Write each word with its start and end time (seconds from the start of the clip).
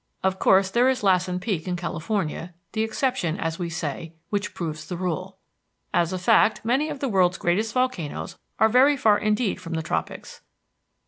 Of 0.23 0.39
course 0.39 0.71
there 0.71 0.89
is 0.89 1.03
Lassen 1.03 1.39
Peak 1.39 1.67
in 1.67 1.75
California 1.75 2.55
the 2.71 2.81
exception, 2.81 3.37
as 3.39 3.59
we 3.59 3.69
say, 3.69 4.15
which 4.31 4.55
proves 4.55 4.87
the 4.87 4.97
rule. 4.97 5.37
As 5.93 6.11
a 6.11 6.17
fact, 6.17 6.65
many 6.65 6.89
of 6.89 7.01
the 7.01 7.07
world's 7.07 7.37
greatest 7.37 7.71
volcanoes 7.71 8.35
are 8.59 8.67
very 8.67 8.97
far 8.97 9.19
indeed 9.19 9.61
from 9.61 9.73
the 9.75 9.83
tropics. 9.83 10.41